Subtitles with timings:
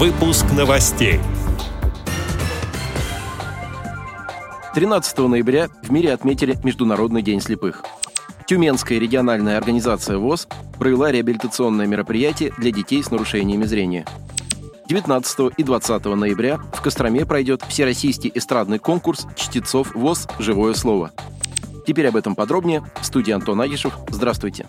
[0.00, 1.20] Выпуск новостей.
[4.74, 7.84] 13 ноября в мире отметили Международный день слепых.
[8.46, 14.06] Тюменская региональная организация ВОЗ провела реабилитационное мероприятие для детей с нарушениями зрения.
[14.88, 21.10] 19 и 20 ноября в Костроме пройдет всероссийский эстрадный конкурс чтецов ВОЗ «Живое слово».
[21.86, 22.82] Теперь об этом подробнее.
[23.02, 23.92] В студии Антон Агишев.
[24.08, 24.66] Здравствуйте.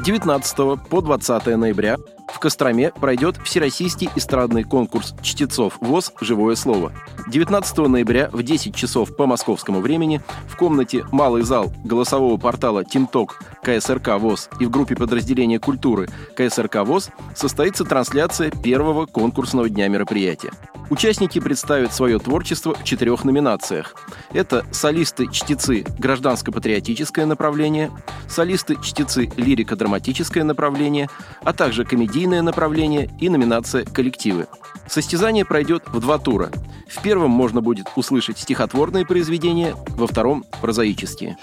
[0.00, 1.98] С 19 по 20 ноября
[2.32, 6.94] в Костроме пройдет Всероссийский эстрадный конкурс чтецов ВОЗ «Живое слово».
[7.28, 13.42] 19 ноября в 10 часов по московскому времени в комнате «Малый зал» голосового портала «Тимток»
[13.62, 20.52] КСРК ВОЗ и в группе подразделения культуры КСРК ВОЗ состоится трансляция первого конкурсного дня мероприятия.
[20.90, 23.94] Участники представят свое творчество в четырех номинациях.
[24.32, 27.92] Это солисты-чтецы «Гражданско-патриотическое направление»,
[28.28, 31.08] солисты-чтецы «Лирико-драматическое направление»,
[31.42, 34.48] а также комедийное направление и номинация «Коллективы».
[34.88, 36.50] Состязание пройдет в два тура.
[36.88, 41.38] В первом можно будет услышать стихотворные произведения, во втором– прозаические.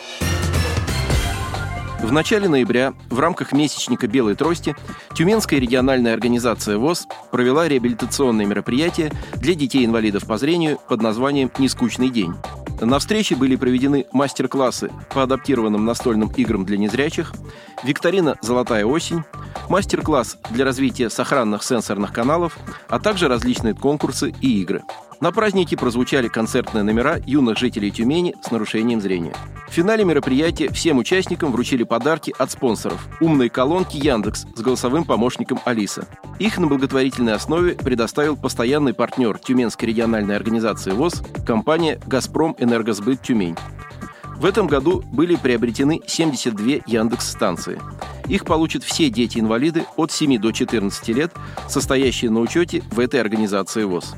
[2.01, 4.75] В начале ноября в рамках месячника «Белой трости»
[5.15, 12.33] Тюменская региональная организация ВОЗ провела реабилитационное мероприятие для детей-инвалидов по зрению под названием «Нескучный день».
[12.79, 17.33] На встрече были проведены мастер-классы по адаптированным настольным играм для незрячих,
[17.83, 19.23] викторина «Золотая осень»,
[19.67, 24.83] мастер-класс для развития сохранных сенсорных каналов, а также различные конкурсы и игры–
[25.19, 29.33] на празднике прозвучали концертные номера юных жителей Тюмени с нарушением зрения.
[29.67, 35.59] В финале мероприятия всем участникам вручили подарки от спонсоров– умные колонки Яндекс с голосовым помощником
[35.65, 36.07] Алиса.
[36.39, 43.57] Их на благотворительной основе предоставил постоянный партнер Тюменской региональной организации ВОЗ– компания «Газпром Энергосбыт Тюмень».
[44.37, 47.79] В этом году были приобретены 72 Яндекс-станции.
[48.27, 51.33] Их получат все дети-инвалиды от 7 до 14 лет,
[51.67, 54.13] состоящие на учете в этой организации ВОЗ.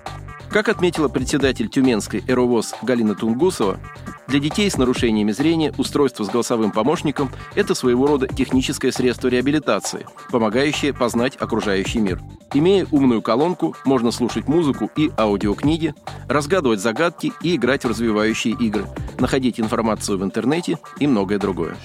[0.50, 3.80] Как отметила председатель Тюменской «Эровоз» Галина Тунгусова,
[4.28, 10.08] для детей с нарушениями зрения устройство с голосовым помощником– это своего рода техническое средство реабилитации,
[10.32, 12.20] помогающее познать окружающий мир.
[12.54, 15.94] Имея умную колонку, можно слушать музыку и аудиокниги,
[16.28, 18.86] разгадывать загадки и играть в развивающие игры,
[19.20, 21.76] находить информацию в интернете и многое другое.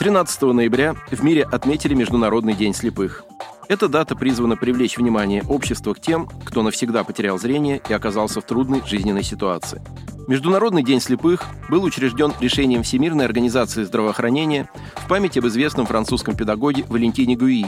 [0.00, 3.24] 13 ноября в мире отметили Международный день слепых–
[3.68, 8.46] эта дата призвана привлечь внимание общества к тем, кто навсегда потерял зрение и оказался в
[8.46, 9.82] трудной жизненной ситуации.
[10.28, 16.84] Международный день слепых был учрежден решением Всемирной организации здравоохранения в память об известном французском педагоге
[16.88, 17.66] Валентине Гуи,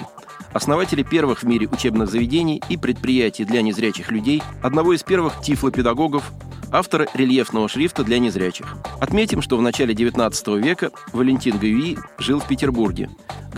[0.52, 6.32] основателе первых в мире учебных заведений и предприятий для незрячих людей, одного из первых тифлопедагогов,
[6.72, 8.76] автора рельефного шрифта для незрячих.
[9.00, 13.08] Отметим, что в начале XIX века Валентин Гуи жил в Петербурге,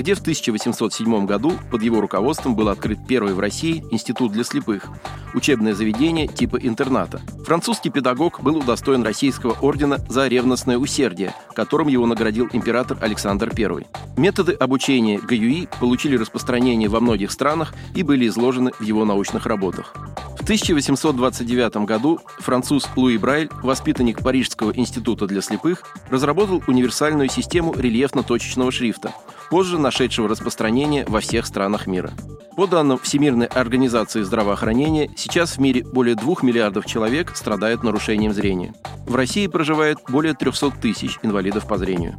[0.00, 4.86] где в 1807 году под его руководством был открыт первый в России институт для слепых,
[5.34, 7.20] учебное заведение типа интерната.
[7.44, 13.86] Французский педагог был удостоен российского ордена за ревностное усердие, которым его наградил император Александр I.
[14.16, 19.92] Методы обучения ГЮИ получили распространение во многих странах и были изложены в его научных работах.
[20.38, 28.72] В 1829 году француз Луи Брайль, воспитанник Парижского института для слепых, разработал универсальную систему рельефно-точечного
[28.72, 29.12] шрифта,
[29.50, 32.12] позже нашедшего распространение во всех странах мира.
[32.56, 38.74] По данным Всемирной организации здравоохранения, сейчас в мире более 2 миллиардов человек страдают нарушением зрения.
[39.06, 42.18] В России проживает более 300 тысяч инвалидов по зрению.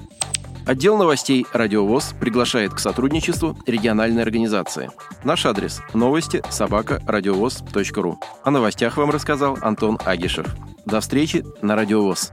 [0.66, 4.92] Отдел новостей «Радиовоз» приглашает к сотрудничеству региональной организации.
[5.24, 8.20] Наш адрес– новости собака радиовоз.ру.
[8.44, 10.46] О новостях вам рассказал Антон Агишев.
[10.86, 12.32] До встречи на «Радиовоз».